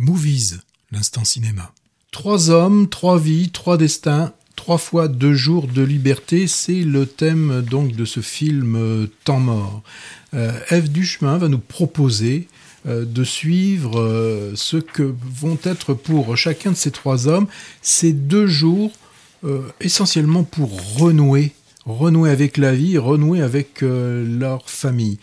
Movies, 0.00 0.60
l'instant 0.92 1.24
cinéma. 1.24 1.74
Trois 2.10 2.48
hommes, 2.48 2.88
trois 2.88 3.18
vies, 3.18 3.50
trois 3.50 3.76
destins, 3.76 4.32
trois 4.56 4.78
fois 4.78 5.08
deux 5.08 5.34
jours 5.34 5.66
de 5.66 5.82
liberté, 5.82 6.46
c'est 6.46 6.84
le 6.84 7.04
thème 7.04 7.60
donc 7.60 7.94
de 7.94 8.06
ce 8.06 8.20
film 8.20 8.76
euh, 8.76 9.06
Temps 9.24 9.40
mort. 9.40 9.82
Euh, 10.32 10.58
Eve 10.70 10.90
Duchemin 10.90 11.36
va 11.36 11.48
nous 11.48 11.58
proposer 11.58 12.48
euh, 12.86 13.04
de 13.04 13.24
suivre 13.24 14.00
euh, 14.00 14.52
ce 14.54 14.78
que 14.78 15.14
vont 15.22 15.58
être 15.64 15.92
pour 15.92 16.34
chacun 16.34 16.70
de 16.70 16.76
ces 16.76 16.92
trois 16.92 17.28
hommes 17.28 17.46
ces 17.82 18.14
deux 18.14 18.46
jours 18.46 18.92
essentiellement 19.80 20.44
pour 20.44 20.98
renouer, 20.98 21.52
renouer 21.84 22.30
avec 22.30 22.56
la 22.56 22.74
vie, 22.74 22.98
renouer 22.98 23.40
avec 23.40 23.80
leur 23.80 24.68
famille. 24.68 25.18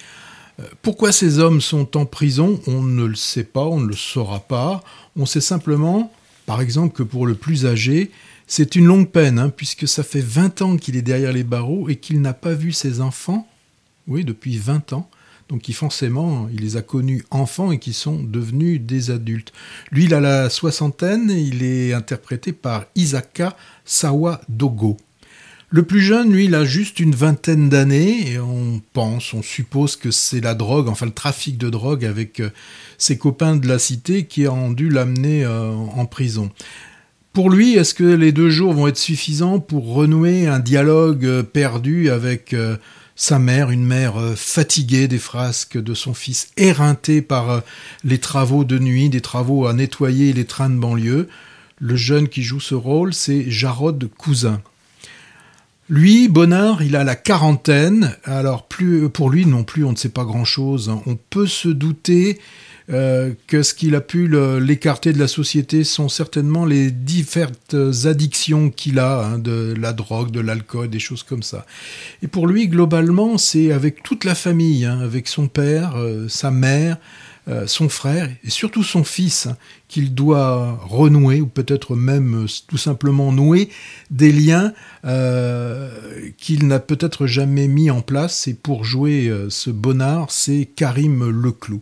Pourquoi 0.81 1.11
ces 1.11 1.39
hommes 1.39 1.61
sont 1.61 1.97
en 1.97 2.05
prison 2.05 2.59
On 2.67 2.81
ne 2.81 3.05
le 3.05 3.15
sait 3.15 3.43
pas, 3.43 3.65
on 3.65 3.79
ne 3.79 3.87
le 3.87 3.95
saura 3.95 4.39
pas. 4.39 4.83
On 5.15 5.25
sait 5.25 5.41
simplement, 5.41 6.11
par 6.45 6.61
exemple, 6.61 6.95
que 6.95 7.03
pour 7.03 7.27
le 7.27 7.35
plus 7.35 7.65
âgé, 7.65 8.11
c'est 8.47 8.75
une 8.75 8.85
longue 8.85 9.09
peine, 9.09 9.37
hein, 9.37 9.49
puisque 9.49 9.87
ça 9.87 10.03
fait 10.03 10.21
20 10.21 10.61
ans 10.61 10.77
qu'il 10.77 10.95
est 10.95 11.01
derrière 11.01 11.33
les 11.33 11.43
barreaux 11.43 11.89
et 11.89 11.97
qu'il 11.97 12.21
n'a 12.21 12.33
pas 12.33 12.53
vu 12.53 12.71
ses 12.71 13.01
enfants, 13.01 13.47
oui, 14.07 14.23
depuis 14.23 14.57
20 14.57 14.93
ans. 14.93 15.09
Donc, 15.49 15.61
qui 15.61 15.73
forcément, 15.73 16.49
il 16.51 16.61
les 16.61 16.75
a 16.75 16.81
connus 16.81 17.23
enfants 17.29 17.71
et 17.71 17.79
qui 17.79 17.93
sont 17.93 18.21
devenus 18.21 18.81
des 18.81 19.11
adultes. 19.11 19.53
Lui, 19.91 20.05
il 20.05 20.13
a 20.13 20.19
la 20.19 20.49
soixantaine, 20.49 21.29
il 21.29 21.63
est 21.63 21.93
interprété 21.93 22.51
par 22.51 22.85
Isaka 22.95 23.55
Sawa-Dogo. 23.85 24.97
Le 25.69 25.83
plus 25.83 25.99
jeune, 25.99 26.31
lui, 26.31 26.45
il 26.45 26.55
a 26.55 26.63
juste 26.63 27.01
une 27.01 27.13
vingtaine 27.13 27.67
d'années 27.67 28.31
et 28.31 28.39
on 28.39 28.81
pense, 28.93 29.33
on 29.33 29.41
suppose 29.41 29.97
que 29.97 30.11
c'est 30.11 30.39
la 30.39 30.55
drogue, 30.55 30.87
enfin 30.87 31.05
le 31.05 31.11
trafic 31.11 31.57
de 31.57 31.69
drogue 31.69 32.05
avec 32.05 32.39
euh, 32.39 32.51
ses 32.97 33.17
copains 33.17 33.57
de 33.57 33.67
la 33.67 33.77
cité 33.77 34.27
qui 34.27 34.47
ont 34.47 34.71
dû 34.71 34.89
l'amener 34.89 35.43
euh, 35.43 35.71
en 35.73 36.05
prison. 36.05 36.51
Pour 37.33 37.49
lui, 37.49 37.75
est-ce 37.75 37.93
que 37.93 38.05
les 38.05 38.31
deux 38.31 38.49
jours 38.49 38.73
vont 38.73 38.87
être 38.87 38.97
suffisants 38.97 39.59
pour 39.59 39.93
renouer 39.93 40.47
un 40.47 40.59
dialogue 40.59 41.25
euh, 41.25 41.43
perdu 41.43 42.09
avec 42.11 42.55
sa 43.17 43.37
mère, 43.37 43.69
une 43.69 43.83
mère 43.83 44.15
fatiguée 44.37 45.09
des 45.09 45.19
frasques 45.19 45.77
de 45.77 45.93
son 45.93 46.13
fils, 46.13 46.47
éreintée 46.55 47.21
par 47.21 47.61
les 48.05 48.19
travaux 48.19 48.63
de 48.63 48.79
nuit, 48.79 49.09
des 49.09 49.21
travaux 49.21 49.67
à 49.67 49.73
nettoyer 49.73 50.31
les 50.31 50.45
trains 50.45 50.69
de 50.69 50.77
banlieue? 50.77 51.27
Le 51.79 51.95
jeune 51.97 52.29
qui 52.29 52.41
joue 52.41 52.61
ce 52.61 52.73
rôle, 52.73 53.13
c'est 53.13 53.51
Jarod 53.51 54.09
Cousin. 54.17 54.61
Lui, 55.89 56.27
Bonnard, 56.27 56.83
il 56.83 56.97
a 56.97 57.05
la 57.05 57.15
quarantaine. 57.15 58.13
Alors, 58.25 58.67
plus, 58.67 59.09
pour 59.09 59.29
lui 59.29 59.45
non 59.45 59.63
plus, 59.63 59.85
on 59.85 59.91
ne 59.91 59.95
sait 59.95 60.09
pas 60.09 60.25
grand-chose. 60.25 60.91
On 61.05 61.15
peut 61.15 61.47
se 61.47 61.69
douter 61.69 62.39
euh, 62.89 63.33
que 63.47 63.63
ce 63.63 63.73
qu'il 63.73 63.95
a 63.95 64.01
pu 64.01 64.29
l'écarter 64.59 65.13
de 65.13 65.19
la 65.19 65.27
société 65.27 65.85
sont 65.85 66.09
certainement 66.09 66.65
les 66.65 66.91
différentes 66.91 67.75
addictions 68.03 68.69
qu'il 68.69 68.99
a, 68.99 69.25
hein, 69.25 69.39
de 69.39 69.73
la 69.79 69.93
drogue, 69.93 70.31
de 70.31 70.41
l'alcool, 70.41 70.89
des 70.89 70.99
choses 70.99 71.23
comme 71.23 71.43
ça. 71.43 71.65
Et 72.21 72.27
pour 72.27 72.47
lui, 72.47 72.67
globalement, 72.67 73.37
c'est 73.37 73.71
avec 73.71 74.03
toute 74.03 74.25
la 74.25 74.35
famille, 74.35 74.83
hein, 74.83 74.99
avec 74.99 75.29
son 75.29 75.47
père, 75.47 75.95
euh, 75.95 76.27
sa 76.27 76.51
mère, 76.51 76.97
son 77.65 77.87
frère 77.87 78.29
et 78.43 78.49
surtout 78.49 78.83
son 78.83 79.03
fils, 79.03 79.47
hein, 79.47 79.57
qu'il 79.87 80.13
doit 80.13 80.79
renouer 80.83 81.41
ou 81.41 81.47
peut-être 81.47 81.95
même 81.95 82.43
euh, 82.43 82.47
tout 82.67 82.77
simplement 82.77 83.31
nouer 83.31 83.69
des 84.11 84.31
liens 84.31 84.73
euh, 85.05 85.89
qu'il 86.37 86.67
n'a 86.67 86.79
peut-être 86.79 87.25
jamais 87.25 87.67
mis 87.67 87.89
en 87.89 88.01
place. 88.01 88.47
Et 88.47 88.53
pour 88.53 88.83
jouer 88.83 89.27
euh, 89.27 89.49
ce 89.49 89.69
bonnard, 89.69 90.31
c'est 90.31 90.65
Karim 90.75 91.29
Leclou. 91.29 91.79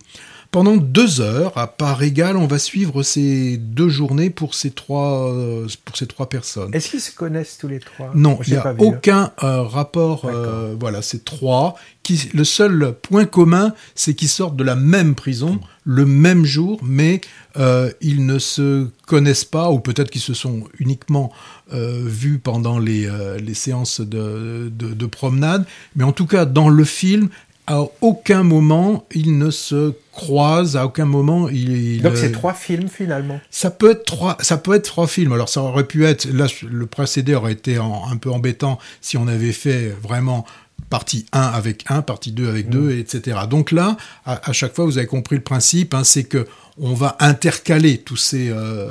Pendant 0.56 0.78
deux 0.78 1.20
heures, 1.20 1.58
à 1.58 1.68
part 1.68 2.02
égale, 2.02 2.38
on 2.38 2.48
va 2.48 2.60
suivre 2.60 3.04
ces 3.04 3.58
deux 3.58 3.90
journées 3.90 4.30
pour 4.30 4.56
ces 4.56 4.72
trois, 4.72 5.34
euh, 5.34 5.68
pour 5.84 5.98
ces 5.98 6.08
trois 6.08 6.30
personnes. 6.30 6.74
Est-ce 6.74 6.92
qu'ils 6.92 7.02
se 7.02 7.12
connaissent 7.12 7.58
tous 7.58 7.68
les 7.68 7.82
trois? 7.82 8.12
Non, 8.16 8.40
il 8.48 8.54
n'y 8.54 8.58
a 8.58 8.66
hein. 8.66 8.76
aucun 8.80 9.34
euh, 9.44 9.64
rapport. 9.64 10.24
euh, 10.24 10.74
voilà, 10.80 11.02
c'est 11.02 11.26
trois. 11.26 11.76
Qui, 12.04 12.30
le 12.34 12.46
seul 12.46 12.94
point 13.02 13.26
commun, 13.26 13.74
c'est 13.96 14.14
qu'ils 14.14 14.30
sortent 14.30 14.56
de 14.56 14.64
la 14.64 14.78
même 14.78 15.14
prison 15.14 15.60
le 15.86 16.06
même 16.06 16.46
jour, 16.46 16.80
mais 16.84 17.22
euh, 17.58 17.92
ils 18.02 18.26
ne 18.26 18.40
se 18.40 18.88
connaissent 19.06 19.46
pas, 19.46 19.70
ou 19.72 19.80
peut-être 19.80 20.10
qu'ils 20.10 20.22
se 20.22 20.34
sont 20.34 20.64
uniquement 20.80 21.32
euh, 21.74 22.02
vus 22.04 22.40
pendant 22.40 22.80
les, 22.80 23.08
euh, 23.08 23.38
les 23.38 23.54
séances 23.54 24.02
de, 24.02 24.72
de, 24.76 24.94
de 24.94 25.06
promenade. 25.06 25.66
Mais 25.96 26.04
en 26.04 26.12
tout 26.12 26.26
cas, 26.26 26.46
dans 26.46 26.70
le 26.70 26.84
film, 26.84 27.30
à 27.68 27.82
aucun 28.02 28.44
moment 28.44 29.06
ils 29.14 29.38
ne 29.38 29.50
se 29.50 29.94
croisent, 30.12 30.76
à 30.78 30.86
aucun 30.86 31.06
moment 31.06 31.50
ils. 31.50 32.02
Donc 32.02 32.16
c'est 32.18 32.32
trois 32.32 32.54
films 32.54 32.88
finalement. 32.90 33.40
ça 33.50 33.72
peut 33.72 33.92
être 33.92 34.06
trois, 34.06 34.38
ça 34.40 34.58
peut 34.58 34.74
être 34.76 34.86
trois 34.86 35.08
films. 35.08 35.34
Alors 35.34 35.50
ça 35.50 35.62
aurait 35.62 35.86
pu 35.88 36.06
être, 36.06 36.26
là 36.32 36.48
le 36.70 36.86
précédé 36.86 37.34
aurait 37.36 37.54
été 37.54 37.80
en- 37.80 38.04
un 38.10 38.18
peu 38.18 38.30
embêtant 38.32 38.78
si 39.02 39.18
on 39.18 39.28
avait 39.28 39.52
fait 39.52 39.90
vraiment 40.02 40.46
partie 40.90 41.26
1 41.32 41.42
avec 41.42 41.86
1, 41.90 42.02
partie 42.04 42.32
2 42.32 42.48
avec 42.48 42.70
2, 42.70 42.92
etc. 43.00 43.40
Donc 43.50 43.72
là, 43.72 43.98
à, 44.26 44.50
à 44.50 44.54
chaque 44.54 44.76
fois, 44.76 44.86
vous 44.86 44.98
avez 45.00 45.08
compris 45.08 45.36
le 45.38 45.42
principe, 45.42 45.94
hein, 45.96 46.04
c'est 46.04 46.26
que 46.26 46.46
on 46.78 46.94
va 46.94 47.16
intercaler 47.20 47.98
tous 47.98 48.18
ces, 48.18 48.50
euh, 48.50 48.90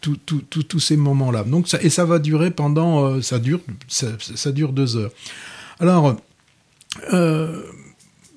tous- 0.00 0.16
tous 0.16 0.80
ces 0.80 0.96
moments-là. 0.96 1.44
Donc 1.44 1.68
ça, 1.68 1.78
et 1.82 1.90
ça 1.90 2.04
va 2.06 2.18
durer 2.18 2.50
pendant, 2.50 3.04
euh, 3.04 3.22
ça 3.22 3.38
dure, 3.38 3.60
ça, 3.86 4.06
ça 4.34 4.50
dure 4.50 4.72
deux 4.72 4.96
heures. 4.96 5.10
Alors, 5.78 6.16
euh, 7.12 7.62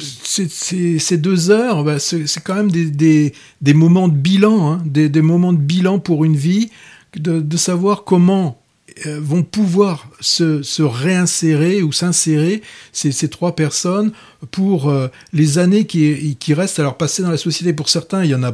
ces 0.01 1.17
deux 1.17 1.51
heures, 1.51 1.83
bah, 1.83 1.99
c'est 1.99 2.43
quand 2.43 2.55
même 2.55 2.71
des, 2.71 3.33
moments 3.73 4.07
de 4.07 4.15
bilan, 4.15 4.73
hein, 4.73 4.81
des, 4.85 5.21
moments 5.21 5.53
de 5.53 5.59
bilan 5.59 5.99
pour 5.99 6.25
une 6.25 6.35
vie, 6.35 6.69
de, 7.15 7.57
savoir 7.57 8.03
comment 8.03 8.61
euh, 9.05 9.19
vont 9.21 9.43
pouvoir 9.43 10.07
se, 10.19 10.81
réinsérer 10.81 11.81
ou 11.81 11.91
s'insérer 11.91 12.61
ces, 12.91 13.29
trois 13.29 13.55
personnes 13.55 14.11
pour 14.51 14.89
euh, 14.89 15.07
les 15.33 15.57
années 15.57 15.85
qui, 15.85 16.53
restent 16.53 16.79
à 16.79 16.83
leur 16.83 16.97
passer 16.97 17.21
dans 17.21 17.31
la 17.31 17.37
société. 17.37 17.73
Pour 17.73 17.89
certains, 17.89 18.23
il 18.23 18.31
y 18.31 18.35
en 18.35 18.43
a 18.43 18.53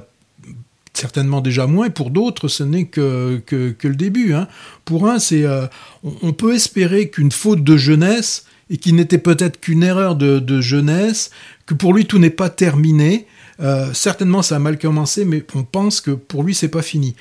certainement 0.94 1.42
déjà 1.42 1.68
moins, 1.68 1.90
pour 1.90 2.10
d'autres, 2.10 2.48
ce 2.48 2.64
n'est 2.64 2.86
que, 2.86 3.42
le 3.52 3.96
début. 3.96 4.34
hein. 4.34 4.48
Pour 4.86 5.08
un, 5.08 5.18
euh, 5.32 5.68
on 6.04 6.34
peut 6.34 6.56
espérer 6.56 7.10
qu'une 7.10 7.32
faute 7.32 7.64
de 7.64 7.78
jeunesse, 7.78 8.46
et 8.70 8.78
qui 8.78 8.94
n'était 8.94 9.18
peut-être 9.18 9.60
qu'une 9.60 9.84
erreur 9.84 10.16
de, 10.16 10.62
jeunesse, 10.62 11.32
que 11.66 11.74
pour 11.74 11.94
lui 11.94 12.06
tout 12.06 12.20
n'est 12.20 12.30
pas 12.30 12.50
terminé. 12.50 13.28
Euh, 13.60 13.94
certainement, 13.94 14.42
ça 14.42 14.58
a 14.58 14.60
mal 14.60 14.78
commencé, 14.78 15.26
mais 15.26 15.44
on 15.56 15.64
pense 15.64 16.02
que 16.02 16.12
pour 16.12 16.44
lui, 16.44 16.54
c'est 16.54 16.68
pas 16.68 16.82
fini. 16.82 17.16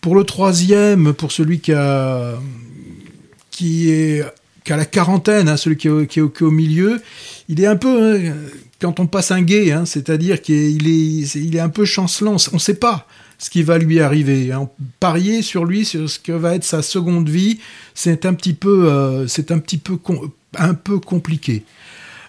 Pour 0.00 0.14
le 0.14 0.24
troisième, 0.24 1.12
pour 1.12 1.32
celui 1.32 1.60
qui 1.60 1.72
a 1.72 2.34
qui 3.50 3.90
est 3.90 4.24
qui 4.64 4.72
a 4.72 4.76
la 4.76 4.84
quarantaine, 4.84 5.48
hein, 5.48 5.56
celui 5.56 5.76
qui 5.76 5.88
est, 5.88 6.06
qui 6.06 6.20
est 6.20 6.22
au- 6.22 6.50
milieu, 6.50 7.00
il 7.48 7.60
est 7.60 7.66
un 7.66 7.76
peu 7.76 8.16
hein, 8.16 8.32
quand 8.80 9.00
on 9.00 9.06
passe 9.06 9.30
un 9.30 9.42
gay, 9.42 9.72
hein, 9.72 9.84
c'est-à-dire 9.84 10.40
qu'il 10.40 10.88
est, 10.88 11.34
il 11.34 11.56
est 11.56 11.60
un 11.60 11.68
peu 11.68 11.84
chancelant. 11.84 12.36
On 12.52 12.56
ne 12.56 12.60
sait 12.60 12.74
pas 12.74 13.06
ce 13.38 13.50
qui 13.50 13.62
va 13.62 13.78
lui 13.78 14.00
arriver. 14.00 14.52
Parier 15.00 15.42
sur 15.42 15.64
lui, 15.64 15.84
sur 15.84 16.08
ce 16.08 16.18
que 16.18 16.32
va 16.32 16.54
être 16.54 16.64
sa 16.64 16.82
seconde 16.82 17.28
vie, 17.28 17.58
c'est 17.94 18.24
un 18.24 18.34
petit 18.34 18.54
peu, 18.54 18.88
euh, 18.88 19.26
c'est 19.26 19.50
un 19.50 19.58
petit 19.58 19.78
peu, 19.78 19.98
un 20.58 20.74
peu 20.74 20.98
compliqué. 20.98 21.64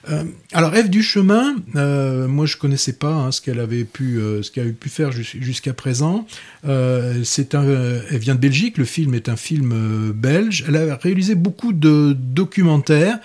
Euh, 0.09 0.25
alors 0.51 0.75
Eve 0.75 0.89
du 0.89 1.01
chemin, 1.01 1.55
euh, 1.77 2.27
moi 2.27 2.45
je 2.45 2.57
connaissais 2.57 2.91
pas 2.93 3.13
hein, 3.13 3.31
ce 3.31 3.39
qu'elle 3.39 3.59
avait 3.59 3.85
pu, 3.85 4.17
euh, 4.17 4.41
faire 4.87 5.13
jus- 5.13 5.37
jusqu'à 5.41 5.73
présent. 5.73 6.27
Elle 6.65 7.21
vient 7.23 8.35
de 8.35 8.39
Belgique. 8.39 8.77
Le 8.77 8.85
film 8.85 9.13
est 9.13 9.29
un 9.29 9.37
film 9.37 10.11
belge. 10.13 10.65
Elle 10.67 10.75
a 10.75 10.95
réalisé 10.97 11.35
beaucoup 11.35 11.71
de 11.71 12.15
documentaires 12.19 13.19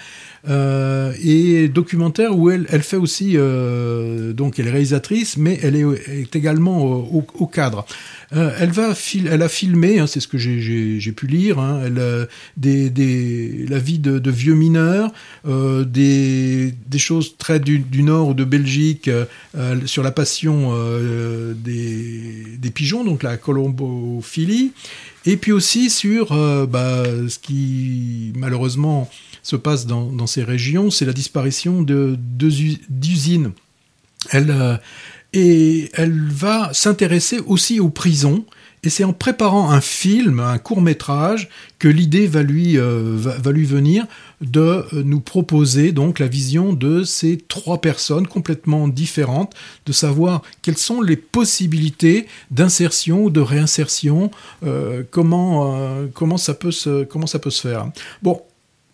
euh, 0.48 1.12
et 1.22 1.68
documentaires 1.68 2.36
où 2.36 2.50
elle, 2.50 2.66
fait 2.82 2.96
aussi, 2.96 3.32
euh, 3.36 4.32
donc 4.32 4.58
elle 4.58 4.68
est 4.68 4.70
réalisatrice, 4.70 5.36
mais 5.36 5.58
elle 5.62 5.76
est, 5.76 6.34
également 6.36 6.84
au, 6.84 7.26
au- 7.34 7.46
cadre. 7.46 7.86
Euh, 8.36 8.52
elle 8.60 8.70
va, 8.70 8.92
elle 9.30 9.42
a 9.42 9.48
filmé, 9.48 9.98
hein, 9.98 10.06
c'est 10.06 10.20
ce 10.20 10.28
que 10.28 10.38
j'ai- 10.38 11.12
pu 11.12 11.26
lire, 11.26 11.58
hein, 11.58 11.80
euh, 11.96 12.26
la 12.62 13.78
vie 13.78 13.98
de, 13.98 14.30
vieux 14.30 14.54
mineurs, 14.54 15.12
euh, 15.46 15.84
des, 15.84 16.74
choses 16.98 17.36
très 17.38 17.58
du, 17.58 18.02
nord 18.02 18.28
ou 18.28 18.34
de 18.34 18.44
Belgique 18.44 19.08
euh, 19.08 19.24
euh, 19.56 19.76
sur 19.86 20.02
la 20.02 20.10
passion 20.10 20.70
euh, 20.72 21.54
des, 21.54 22.70
pigeons, 22.70 23.02
donc 23.02 23.22
la 23.22 23.36
colombophilie, 23.38 24.72
et 25.26 25.36
puis 25.36 25.52
aussi 25.52 25.90
sur 25.90 26.32
euh, 26.32 26.66
bah, 26.66 27.04
ce 27.28 27.38
qui 27.38 28.32
malheureusement 28.36 29.10
se 29.48 29.56
passe 29.56 29.86
dans, 29.86 30.26
ces 30.26 30.44
régions, 30.44 30.90
c'est 30.90 31.06
la 31.06 31.14
disparition 31.14 31.80
de 31.80 32.18
d'usines. 32.90 33.52
Elle, 34.28 34.50
euh, 34.50 34.76
et 35.32 35.88
elle 35.94 36.28
va 36.28 36.70
s'intéresser 36.74 37.38
aussi 37.46 37.80
aux 37.80 37.88
prisons 37.88 38.44
Et 38.84 38.90
c'est 38.90 39.04
en 39.04 39.14
préparant 39.14 39.70
un 39.70 39.80
film, 39.80 40.40
un 40.40 40.58
court 40.58 40.82
métrage, 40.82 41.48
que 41.78 41.88
l'idée 41.88 42.26
va 42.26 42.42
lui, 42.42 42.76
euh, 42.76 43.14
va, 43.16 43.50
lui 43.50 43.64
venir 43.64 44.06
de 44.42 44.60
euh, 44.60 44.84
nous 45.02 45.20
proposer 45.20 45.92
donc 45.92 46.18
la 46.18 46.28
vision 46.28 46.74
de 46.74 47.02
ces 47.02 47.38
trois 47.38 47.80
personnes 47.80 48.26
complètement 48.26 48.86
différentes, 48.86 49.54
de 49.86 49.92
savoir 49.92 50.42
quelles 50.60 50.76
sont 50.76 51.00
les 51.00 51.16
possibilités 51.16 52.26
d'insertion 52.50 53.24
ou 53.24 53.30
de 53.30 53.40
réinsertion, 53.40 54.30
comment, 55.10 55.74
comment, 56.12 56.36
ça 56.36 56.52
peut 56.52 56.72
se, 56.72 57.04
comment 57.04 57.26
ça 57.26 57.38
peut 57.38 57.50
se 57.50 57.62
faire. 57.66 57.90
Bon, 58.22 58.42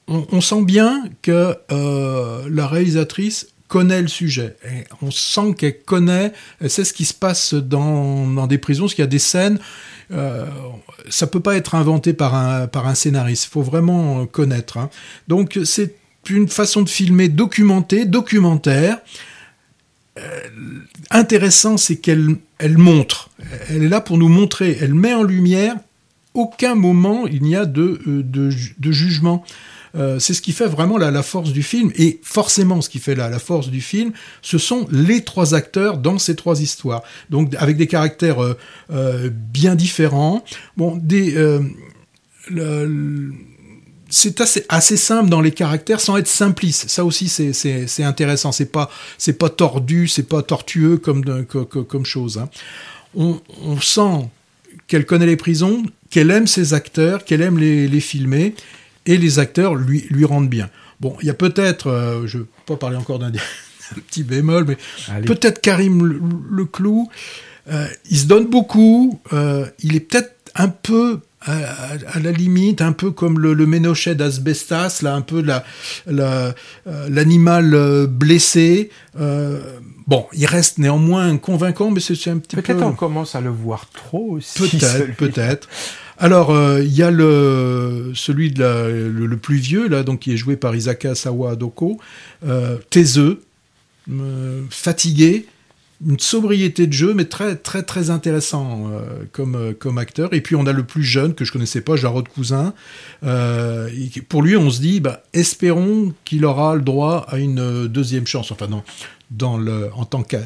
on, 0.07 0.41
sent 0.41 0.63
bien 0.65 1.05
que 1.23 1.57
la 1.71 2.67
réalisatrice 2.67 3.49
connaît 3.69 4.03
le 4.03 4.09
sujet. 4.09 4.57
on 5.03 5.11
sent 5.11 5.55
qu'elle 5.57 5.81
connaît, 5.83 6.33
elle 6.61 6.71
sait 6.71 6.85
ce 6.85 6.93
qui 6.93 7.05
se 7.05 7.15
passe 7.15 7.55
dans, 7.55 8.47
des 8.47 8.59
prisons, 8.59 8.85
parce 8.85 8.95
qu'il 8.95 9.03
y 9.03 9.07
a 9.07 9.09
des 9.09 9.19
scènes 9.19 9.59
euh, 10.11 10.47
ça 11.09 11.27
peut 11.27 11.41
pas 11.41 11.57
être 11.57 11.75
inventé 11.75 12.13
par 12.13 12.35
un, 12.35 12.67
par 12.67 12.87
un 12.87 12.95
scénariste. 12.95 13.47
Il 13.47 13.51
faut 13.51 13.63
vraiment 13.63 14.27
connaître. 14.27 14.79
Hein. 14.79 14.91
Donc 15.29 15.59
c'est 15.65 15.95
une 16.29 16.49
façon 16.49 16.83
de 16.83 16.89
filmer 16.89 17.29
documentée, 17.29 18.05
documentaire. 18.05 18.99
Euh, 20.19 20.41
intéressant, 21.11 21.77
c'est 21.77 21.97
qu'elle 21.97 22.37
elle 22.59 22.79
montre. 22.79 23.31
Elle 23.69 23.83
est 23.83 23.89
là 23.89 24.01
pour 24.01 24.19
nous 24.19 24.29
montrer. 24.29 24.79
Elle 24.81 24.95
met 24.95 25.15
en 25.15 25.23
lumière. 25.23 25.77
Aucun 26.35 26.75
moment 26.75 27.27
il 27.27 27.43
n'y 27.43 27.57
a 27.57 27.63
euh, 27.63 27.67
de, 27.67 28.23
de 28.23 28.93
jugement. 28.93 29.45
Euh, 29.97 30.19
c'est 30.19 30.35
ce 30.35 30.43
qui 30.43 30.53
fait 30.53 30.67
vraiment 30.67 30.99
la, 30.99 31.23
force 31.23 31.53
du 31.53 31.63
film. 31.63 31.93
Et 31.97 32.21
forcément, 32.23 32.81
ce 32.81 32.89
qui 32.89 32.99
fait 32.99 33.15
la, 33.15 33.39
force 33.39 33.69
du 33.69 33.81
film, 33.81 34.13
ce 34.43 34.59
sont 34.59 34.87
les 34.91 35.23
trois 35.23 35.55
acteurs 35.55 35.99
dans 35.99 36.19
ces 36.19 36.35
trois 36.35 36.61
histoires. 36.61 37.03
Donc, 37.31 37.55
avec 37.59 37.77
des 37.77 37.87
caractères 37.87 38.43
euh, 38.43 38.57
euh, 38.93 39.31
bien 39.33 39.75
différents. 39.75 40.45
Bon, 40.77 41.01
c'est 44.11 44.41
assez, 44.69 44.97
simple 44.97 45.31
dans 45.31 45.41
les 45.41 45.53
caractères 45.53 46.01
sans 46.01 46.17
être 46.17 46.29
simpliste. 46.29 46.89
Ça 46.89 47.05
aussi, 47.05 47.29
c'est 47.29 48.05
intéressant. 48.05 48.53
C'est 48.53 48.73
pas, 48.73 48.91
pas 49.39 49.49
tordu, 49.49 50.09
c'est 50.09 50.29
pas 50.29 50.43
tortueux 50.43 50.97
comme, 50.99 52.05
chose. 52.05 52.39
Hein. 52.39 52.49
On, 53.15 53.41
on, 53.63 53.81
sent 53.81 54.29
qu'elle 54.89 55.07
connaît 55.07 55.27
les 55.27 55.37
prisons, 55.37 55.85
qu'elle 56.11 56.33
aime 56.33 56.49
ses 56.49 56.75
acteurs, 56.75 57.25
qu'elle 57.25 57.43
aime 57.43 57.59
les, 57.59 57.87
les 57.87 58.01
filmer, 58.01 58.55
et 59.07 59.17
les 59.17 59.39
acteurs 59.39 59.75
lui, 59.75 60.07
lui 60.11 60.25
rendent 60.25 60.49
bien. 60.49 60.71
Bon, 61.01 61.17
il 61.21 61.27
y 61.27 61.31
a 61.31 61.35
peut-être, 61.35 61.89
euh, 61.89 62.27
je 62.27 62.39
ne 62.39 62.43
vais 62.43 62.49
pas 62.67 62.77
parler 62.77 62.97
encore 62.97 63.19
d'un 63.19 63.33
petit 64.09 64.23
bémol, 64.23 64.65
mais 64.67 65.23
peut-être 65.23 65.61
Karim 65.61 66.21
Leclou, 66.51 67.09
euh, 67.71 67.87
il 68.11 68.19
se 68.19 68.27
donne 68.27 68.47
beaucoup, 68.47 69.21
euh, 69.33 69.67
il 69.83 69.97
est 69.97 70.01
peut-être 70.01 70.33
un 70.55 70.69
peu 70.69 71.21
à, 71.47 72.19
la 72.23 72.33
limite, 72.33 72.81
un 72.81 72.93
peu 72.93 73.11
comme 73.11 73.39
le, 73.39 73.53
le 73.53 73.67
ménochet 73.67 74.15
d'Asbestas, 74.15 75.01
là, 75.03 75.15
un 75.15 75.21
peu 75.21 75.45
l'animal 76.07 77.71
la, 77.71 77.77
euh, 77.77 78.07
blessé. 78.07 78.91
bon, 80.07 80.27
il 80.33 80.47
reste 80.47 80.79
néanmoins 80.79 81.37
convaincant, 81.37 81.91
mais 81.91 82.01
c'est 82.01 82.15
un 82.31 82.39
petit 82.39 82.57
peu... 82.57 82.63
Peut-être 82.63 82.83
on 82.83 82.93
commence 82.93 83.35
à 83.35 83.43
le 83.43 83.51
voir 83.51 83.91
trop 83.91 84.31
aussi. 84.31 84.59
Peut-être, 84.59 85.17
peut-être. 85.17 85.69
Alors, 86.19 86.51
euh, 86.51 86.83
il 86.83 86.95
y 86.95 87.03
a 87.03 87.11
celui 87.11 88.51
de 88.51 89.13
le, 89.13 89.37
plus 89.37 89.57
vieux, 89.57 89.89
là, 89.89 90.03
donc, 90.03 90.21
qui 90.21 90.33
est 90.33 90.37
joué 90.37 90.57
par 90.57 90.75
Isaka 90.75 91.15
Sawa 91.15 91.53
Adoko, 91.53 91.99
euh, 92.47 92.79
taiseux, 92.91 93.43
euh, 94.11 94.63
fatigué, 94.71 95.47
une 96.07 96.19
sobriété 96.19 96.87
de 96.87 96.93
jeu, 96.93 97.15
mais 97.15 97.25
très 97.25 97.57
très 97.57 97.83
très 97.83 98.11
intéressant 98.11 98.91
comme 99.33 99.75
comme 99.79 99.97
acteur. 99.97 100.35
Et 100.35 100.43
puis 100.43 100.55
on 100.57 100.67
a 100.67 100.73
le 100.73 100.83
plus 100.83 101.05
jeune 101.05 101.35
que 101.35 101.45
je 101.45 101.53
connaissais 101.53 101.81
pas, 101.81 101.97
Jarod 101.97 102.29
Cousin. 102.29 102.75
pour 104.29 104.43
lui, 104.43 104.57
on 104.57 104.71
se 104.71 104.81
dit, 104.81 105.01
bah, 105.01 105.23
espérons 105.33 106.13
qu'il 106.25 106.45
aura 106.45 106.75
le 106.75 106.83
droit 106.83 107.25
à 107.29 107.39
une 107.39 107.87
deuxième 107.87 108.27
chance. 108.27 108.51
Enfin 108.51 108.69
dans 109.31 109.57
le 109.57 109.91
en 109.95 110.05
tant 110.05 110.25
que 110.25 110.37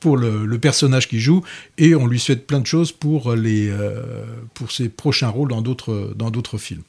pour 0.00 0.16
le, 0.16 0.58
personnage 0.58 1.08
qui 1.08 1.20
joue 1.20 1.42
et 1.76 1.94
on 1.94 2.06
lui 2.06 2.18
souhaite 2.18 2.46
plein 2.46 2.60
de 2.60 2.66
choses 2.66 2.90
pour, 2.92 3.34
les, 3.34 3.68
euh, 3.68 4.24
pour 4.54 4.72
ses 4.72 4.88
prochains 4.88 5.28
rôles 5.28 5.50
dans 5.50 5.62
d'autres, 5.62 6.12
dans 6.16 6.30
d'autres 6.30 6.58
films. 6.58 6.82